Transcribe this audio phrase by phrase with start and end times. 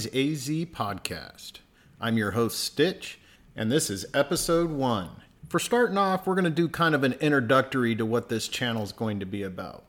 [0.00, 1.52] Hobbies AZ podcast.
[2.00, 3.18] I'm your host, Stitch,
[3.54, 5.10] and this is episode one.
[5.50, 8.82] For starting off, we're going to do kind of an introductory to what this channel
[8.82, 9.84] is going to be about.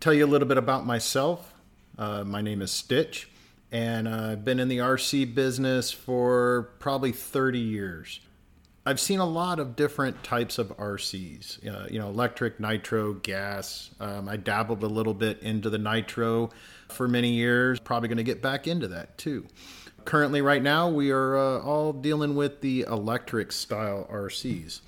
[0.00, 1.54] Tell you a little bit about myself.
[1.96, 3.28] Uh, my name is Stitch,
[3.70, 8.18] and I've been in the RC business for probably 30 years.
[8.88, 13.90] I've seen a lot of different types of RCs, uh, you know, electric, nitro, gas.
[14.00, 16.48] Um, I dabbled a little bit into the nitro
[16.88, 19.46] for many years, probably going to get back into that too.
[20.06, 24.80] Currently, right now, we are uh, all dealing with the electric style RCs.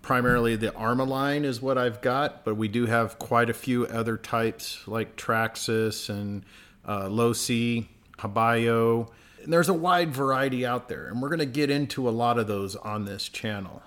[0.00, 3.84] Primarily, the ARRMA line is what I've got, but we do have quite a few
[3.84, 6.46] other types like Traxxas and
[6.86, 9.10] uh, Losi, Habayo
[9.46, 12.46] there's a wide variety out there, and we're going to get into a lot of
[12.46, 13.82] those on this channel.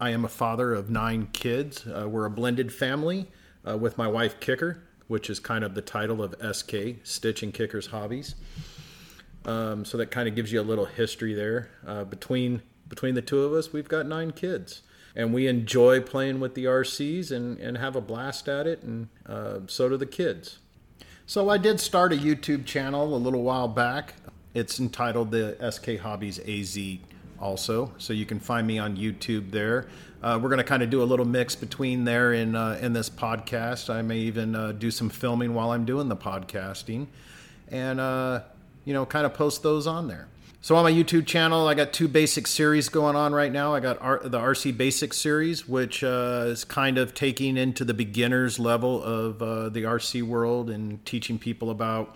[0.00, 1.86] I am a father of nine kids.
[1.86, 3.28] Uh, we're a blended family
[3.68, 7.54] uh, with my wife Kicker, which is kind of the title of SK, Stitch and
[7.54, 8.34] Kicker's Hobbies.
[9.44, 11.70] Um, so that kind of gives you a little history there.
[11.86, 14.82] Uh, between between the two of us, we've got nine kids,
[15.16, 19.08] and we enjoy playing with the RCs and, and have a blast at it, and
[19.26, 20.58] uh, so do the kids.
[21.24, 24.14] So I did start a YouTube channel a little while back.
[24.54, 26.78] It's entitled the SK Hobbies AZ
[27.40, 29.86] also, so you can find me on YouTube there.
[30.22, 32.92] Uh, we're going to kind of do a little mix between there and uh, in
[32.92, 33.88] this podcast.
[33.88, 37.06] I may even uh, do some filming while I'm doing the podcasting,
[37.70, 38.42] and uh,
[38.84, 40.28] you know, kind of post those on there.
[40.60, 43.74] So on my YouTube channel, I got two basic series going on right now.
[43.74, 47.94] I got R- the RC Basic series, which uh, is kind of taking into the
[47.94, 52.14] beginners level of uh, the RC world and teaching people about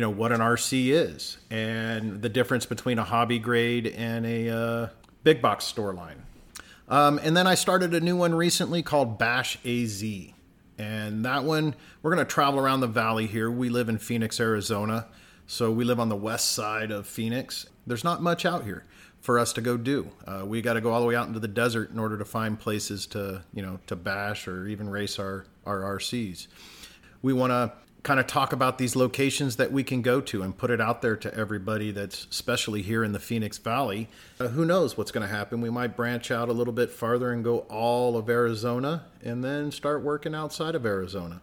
[0.00, 4.48] you know what an RC is and the difference between a hobby grade and a
[4.48, 4.88] uh,
[5.24, 6.22] big box store line.
[6.88, 10.02] Um, and then I started a new one recently called Bash AZ.
[10.78, 13.50] And that one, we're going to travel around the valley here.
[13.50, 15.06] We live in Phoenix, Arizona.
[15.46, 17.66] So we live on the west side of Phoenix.
[17.86, 18.86] There's not much out here
[19.20, 20.10] for us to go do.
[20.26, 22.24] Uh, we got to go all the way out into the desert in order to
[22.24, 26.46] find places to, you know, to bash or even race our, our RCs.
[27.20, 27.72] We want to
[28.02, 31.02] kind of talk about these locations that we can go to and put it out
[31.02, 34.08] there to everybody that's especially here in the Phoenix Valley.
[34.38, 35.60] Uh, who knows what's going to happen?
[35.60, 39.70] We might branch out a little bit farther and go all of Arizona and then
[39.70, 41.42] start working outside of Arizona.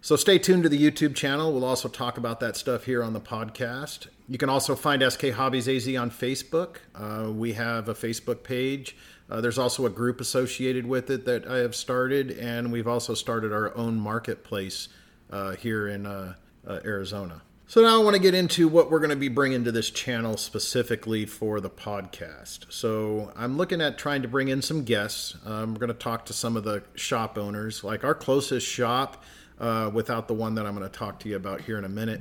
[0.00, 1.52] So stay tuned to the YouTube channel.
[1.52, 4.06] We'll also talk about that stuff here on the podcast.
[4.28, 6.76] You can also find SK Hobbies AZ on Facebook.
[6.94, 8.96] Uh, we have a Facebook page.
[9.28, 13.14] Uh, there's also a group associated with it that I have started, and we've also
[13.14, 14.88] started our own marketplace
[15.30, 16.34] uh, here in uh,
[16.66, 17.42] uh, Arizona.
[17.68, 19.90] So now I want to get into what we're going to be bringing to this
[19.90, 22.72] channel specifically for the podcast.
[22.72, 25.34] So I'm looking at trying to bring in some guests.
[25.44, 29.24] Um, we're going to talk to some of the shop owners, like our closest shop,
[29.58, 31.88] uh, without the one that I'm going to talk to you about here in a
[31.88, 32.20] minute,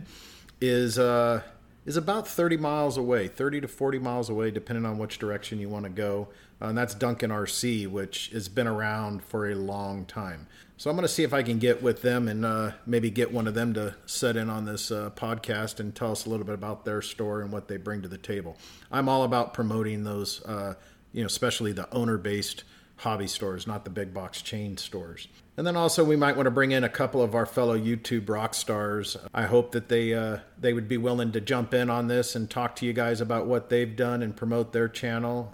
[0.59, 1.43] is uh,
[1.85, 5.69] is about 30 miles away, 30 to 40 miles away, depending on which direction you
[5.69, 6.27] want to go.
[6.61, 10.47] Uh, and that's Duncan RC, which has been around for a long time.
[10.77, 13.31] So I'm going to see if I can get with them and uh, maybe get
[13.31, 16.45] one of them to set in on this uh, podcast and tell us a little
[16.45, 18.57] bit about their store and what they bring to the table.
[18.91, 20.73] I'm all about promoting those, uh,
[21.13, 22.63] you know, especially the owner-based
[22.97, 25.27] hobby stores, not the big box chain stores.
[25.57, 28.27] And then also we might want to bring in a couple of our fellow YouTube
[28.29, 29.15] rock stars.
[29.33, 32.49] I hope that they uh, they would be willing to jump in on this and
[32.49, 35.53] talk to you guys about what they've done and promote their channel.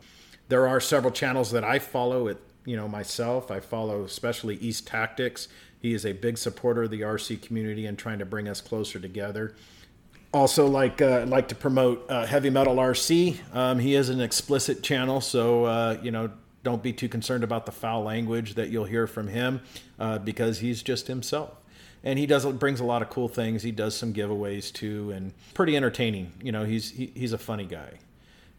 [0.49, 2.27] There are several channels that I follow.
[2.27, 3.51] It you know myself.
[3.51, 5.47] I follow especially East Tactics.
[5.79, 8.99] He is a big supporter of the RC community and trying to bring us closer
[8.99, 9.55] together.
[10.33, 13.37] Also, like uh, like to promote uh, Heavy Metal RC.
[13.53, 16.31] Um, he is an explicit channel, so uh, you know
[16.63, 19.61] don't be too concerned about the foul language that you'll hear from him
[19.99, 21.51] uh, because he's just himself.
[22.03, 23.61] And he does brings a lot of cool things.
[23.61, 26.31] He does some giveaways too, and pretty entertaining.
[26.41, 27.99] You know, he's he, he's a funny guy.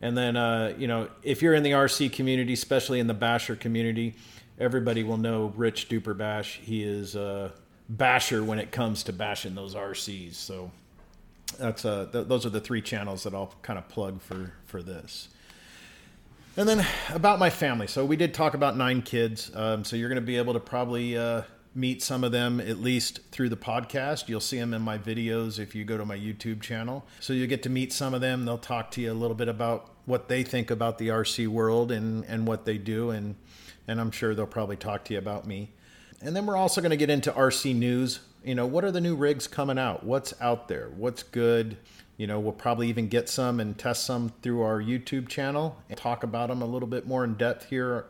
[0.00, 3.54] And then, uh, you know, if you're in the RC community, especially in the basher
[3.54, 4.14] community,
[4.58, 6.58] everybody will know Rich Duper Bash.
[6.62, 7.52] He is a
[7.88, 10.34] basher when it comes to bashing those RCs.
[10.34, 10.70] So
[11.58, 14.82] that's uh, th- those are the three channels that I'll kind of plug for for
[14.82, 15.28] this.
[16.54, 17.86] And then about my family.
[17.86, 19.50] So we did talk about nine kids.
[19.54, 21.42] Um, so you're going to be able to probably uh,
[21.74, 24.28] meet some of them at least through the podcast.
[24.28, 27.06] You'll see them in my videos if you go to my YouTube channel.
[27.20, 28.44] So you'll get to meet some of them.
[28.44, 31.90] They'll talk to you a little bit about what they think about the RC world
[31.90, 33.08] and, and what they do.
[33.08, 33.36] And,
[33.88, 35.70] and I'm sure they'll probably talk to you about me.
[36.22, 38.20] And then we're also going to get into RC news.
[38.44, 40.04] You know, what are the new rigs coming out?
[40.04, 40.90] What's out there?
[40.96, 41.76] What's good?
[42.16, 45.98] You know, we'll probably even get some and test some through our YouTube channel and
[45.98, 48.06] talk about them a little bit more in depth here,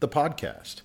[0.00, 0.82] the podcast.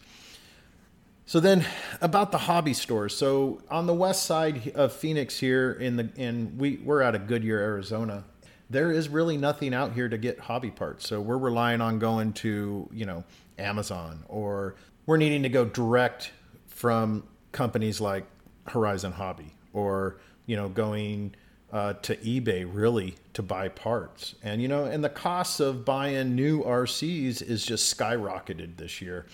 [1.26, 1.66] So then
[2.02, 3.16] about the hobby stores.
[3.16, 7.28] So on the west side of Phoenix here in the in we we're out of
[7.28, 8.24] Goodyear, Arizona
[8.70, 11.08] there is really nothing out here to get hobby parts.
[11.08, 13.24] So we're relying on going to, you know,
[13.58, 14.76] Amazon or
[15.06, 16.32] we're needing to go direct
[16.76, 17.24] from
[17.54, 18.26] companies like
[18.68, 21.34] Horizon Hobby or, you know, going
[21.72, 24.36] uh, to eBay really to buy parts.
[24.44, 29.26] And, you know, and the costs of buying new RCs is just skyrocketed this year.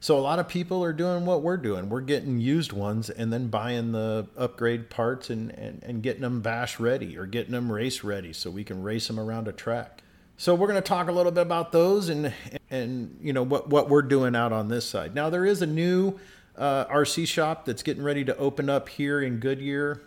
[0.00, 1.88] So a lot of people are doing what we're doing.
[1.88, 6.42] We're getting used ones and then buying the upgrade parts and, and, and getting them
[6.42, 10.02] bash ready or getting them race ready so we can race them around a track.
[10.36, 12.32] So we're going to talk a little bit about those and
[12.70, 15.14] and you know what what we're doing out on this side.
[15.14, 16.18] Now there is a new
[16.56, 20.00] uh, RC shop that's getting ready to open up here in Goodyear.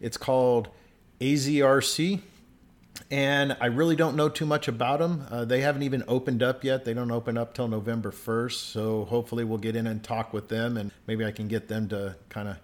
[0.00, 0.68] It's called
[1.20, 2.20] AZRC
[3.10, 5.26] and I really don't know too much about them.
[5.30, 6.84] Uh, they haven't even opened up yet.
[6.84, 8.72] They don't open up till November 1st.
[8.72, 11.88] So hopefully we'll get in and talk with them, and maybe I can get them
[11.88, 12.56] to kind of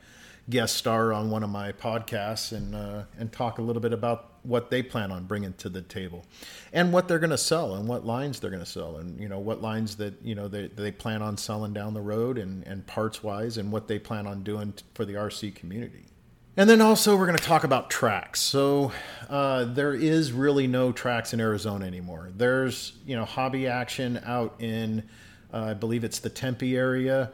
[0.48, 4.32] guest star on one of my podcasts and uh, and talk a little bit about
[4.48, 6.24] what they plan on bringing to the table,
[6.72, 9.28] and what they're going to sell, and what lines they're going to sell, and you
[9.28, 12.66] know what lines that you know they, they plan on selling down the road, and
[12.66, 16.06] and parts wise, and what they plan on doing for the RC community.
[16.56, 18.40] And then also, we're going to talk about tracks.
[18.40, 18.90] So,
[19.30, 22.32] uh, there is really no tracks in Arizona anymore.
[22.36, 25.08] There's, you know, hobby action out in,
[25.54, 27.30] uh, I believe it's the Tempe area,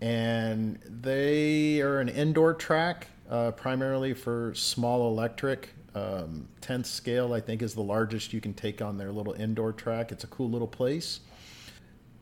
[0.00, 5.70] and they are an indoor track uh, primarily for small electric.
[5.94, 9.72] Um, 10th scale, I think, is the largest you can take on their little indoor
[9.72, 10.12] track.
[10.12, 11.20] It's a cool little place.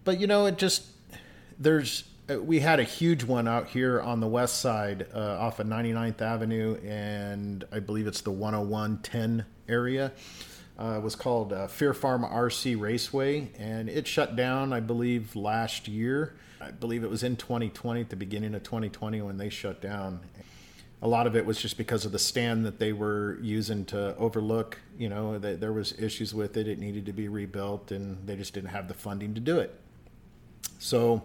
[0.04, 0.86] But, you know, it just,
[1.58, 5.58] there's, uh, we had a huge one out here on the west side uh, off
[5.58, 10.12] of 99th Avenue, and I believe it's the 10110 area.
[10.78, 15.34] Uh, it was called uh, Fear Farm RC Raceway, and it shut down, I believe,
[15.34, 16.36] last year.
[16.60, 20.20] I believe it was in 2020, at the beginning of 2020, when they shut down.
[21.02, 24.16] A lot of it was just because of the stand that they were using to
[24.16, 24.78] overlook.
[24.98, 28.36] You know, that there was issues with it; it needed to be rebuilt, and they
[28.36, 29.78] just didn't have the funding to do it.
[30.78, 31.22] So,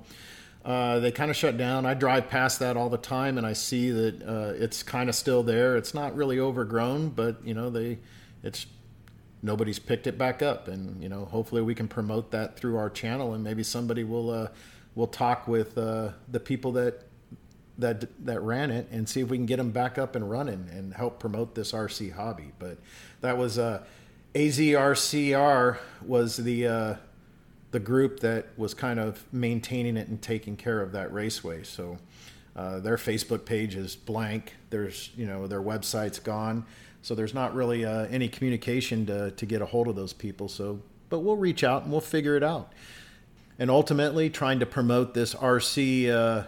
[0.63, 1.85] uh, they kind of shut down.
[1.85, 5.15] I drive past that all the time, and I see that uh, it's kind of
[5.15, 5.77] still there.
[5.77, 7.99] It's not really overgrown, but you know they,
[8.43, 8.65] it's
[9.41, 12.89] nobody's picked it back up, and you know hopefully we can promote that through our
[12.89, 14.47] channel, and maybe somebody will uh,
[14.95, 17.03] will talk with uh, the people that
[17.77, 20.67] that that ran it and see if we can get them back up and running
[20.71, 22.51] and help promote this RC hobby.
[22.59, 22.77] But
[23.21, 23.83] that was uh,
[24.35, 26.95] AZRCR was the uh,
[27.71, 31.63] the group that was kind of maintaining it and taking care of that raceway.
[31.63, 31.97] So
[32.55, 34.55] uh, their Facebook page is blank.
[34.69, 36.65] There's you know their website's gone.
[37.03, 40.47] So there's not really uh, any communication to to get a hold of those people.
[40.47, 40.81] So
[41.11, 42.73] but we'll reach out and we'll figure it out.
[43.59, 46.45] And ultimately, trying to promote this RC uh,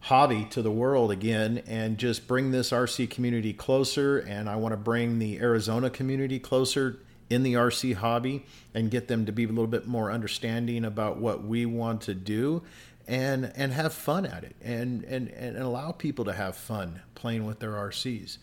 [0.00, 4.18] hobby to the world again and just bring this RC community closer.
[4.18, 8.44] And I want to bring the Arizona community closer in the RC hobby
[8.74, 12.14] and get them to be a little bit more understanding about what we want to
[12.14, 12.62] do
[13.06, 17.46] and and have fun at it and and and allow people to have fun playing
[17.46, 18.38] with their RCs.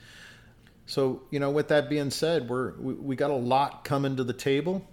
[0.86, 4.24] So, you know, with that being said, we're we, we got a lot coming to
[4.24, 4.86] the table.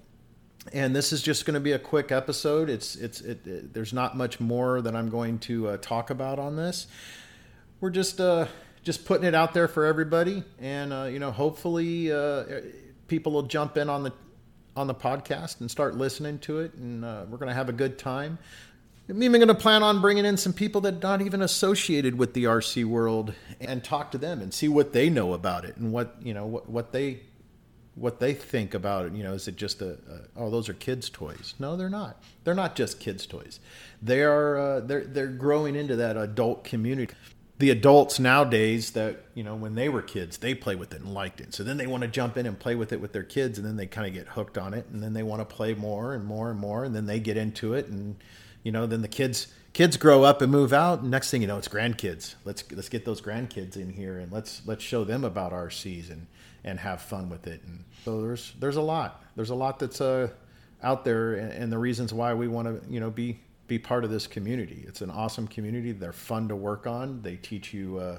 [0.73, 2.71] And this is just going to be a quick episode.
[2.71, 6.39] It's it's it, it, there's not much more that I'm going to uh, talk about
[6.39, 6.87] on this.
[7.81, 8.47] We're just uh,
[8.83, 12.45] just putting it out there for everybody, and uh, you know, hopefully, uh,
[13.09, 14.13] people will jump in on the
[14.77, 17.73] on the podcast and start listening to it, and uh, we're going to have a
[17.73, 18.39] good time.
[19.09, 22.33] I'm even going to plan on bringing in some people that not even associated with
[22.33, 25.93] the RC world and talk to them and see what they know about it and
[25.93, 27.21] what you know what, what they
[27.95, 29.13] what they think about it.
[29.13, 31.55] You know, is it just a, a oh those are kids' toys?
[31.59, 32.23] No, they're not.
[32.45, 33.61] They're not just kids' toys.
[34.03, 37.15] They are uh, they're they're growing into that adult community
[37.59, 41.15] the adults nowadays that you know when they were kids they play with it and
[41.15, 43.23] liked it so then they want to jump in and play with it with their
[43.23, 45.55] kids and then they kind of get hooked on it and then they want to
[45.55, 48.17] play more and more and more and then they get into it and
[48.65, 51.47] you know then the kids kids grow up and move out and next thing you
[51.47, 55.25] know it's grandkids let's let's get those grandkids in here and let's let's show them
[55.25, 56.27] about RCs and
[56.65, 60.01] and have fun with it and so there's there's a lot there's a lot that's
[60.01, 60.29] uh
[60.83, 64.05] out there and, and the reasons why we want to you know be be part
[64.05, 64.85] of this community.
[64.87, 65.93] It's an awesome community.
[65.93, 67.23] They're fun to work on.
[67.23, 68.19] They teach you uh,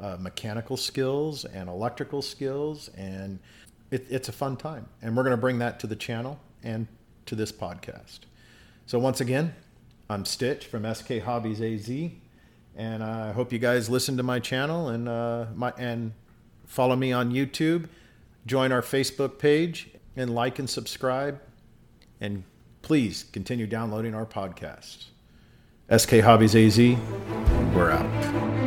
[0.00, 3.38] uh, mechanical skills and electrical skills, and
[3.90, 4.86] it, it's a fun time.
[5.00, 6.86] And we're going to bring that to the channel and
[7.26, 8.20] to this podcast.
[8.86, 9.54] So once again,
[10.08, 11.90] I'm Stitch from SK Hobbies AZ,
[12.76, 16.12] and I hope you guys listen to my channel and uh, my and
[16.64, 17.88] follow me on YouTube.
[18.46, 21.40] Join our Facebook page and like and subscribe
[22.20, 22.44] and
[22.82, 25.06] please continue downloading our podcasts.
[25.94, 26.78] SK Hobbies AZ,
[27.74, 28.65] we're out.